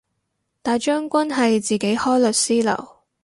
[0.63, 3.01] 大將軍係自己開律師樓